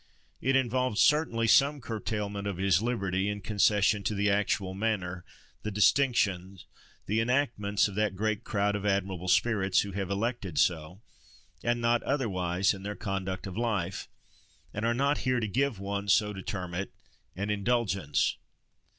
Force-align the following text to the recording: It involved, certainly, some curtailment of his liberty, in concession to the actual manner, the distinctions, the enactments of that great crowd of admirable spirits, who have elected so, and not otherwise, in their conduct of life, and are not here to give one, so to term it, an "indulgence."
It 0.41 0.55
involved, 0.55 0.97
certainly, 0.97 1.45
some 1.45 1.79
curtailment 1.79 2.47
of 2.47 2.57
his 2.57 2.81
liberty, 2.81 3.29
in 3.29 3.39
concession 3.39 4.01
to 4.05 4.15
the 4.15 4.31
actual 4.31 4.73
manner, 4.73 5.23
the 5.61 5.69
distinctions, 5.69 6.65
the 7.05 7.21
enactments 7.21 7.87
of 7.87 7.93
that 7.93 8.15
great 8.15 8.43
crowd 8.43 8.75
of 8.75 8.83
admirable 8.83 9.27
spirits, 9.27 9.81
who 9.81 9.91
have 9.91 10.09
elected 10.09 10.57
so, 10.57 11.01
and 11.63 11.81
not 11.81 12.01
otherwise, 12.01 12.73
in 12.73 12.81
their 12.81 12.95
conduct 12.95 13.45
of 13.45 13.55
life, 13.55 14.07
and 14.73 14.85
are 14.85 14.95
not 14.95 15.19
here 15.19 15.39
to 15.39 15.47
give 15.47 15.77
one, 15.79 16.07
so 16.07 16.33
to 16.33 16.41
term 16.41 16.73
it, 16.73 16.91
an 17.35 17.51
"indulgence." 17.51 18.37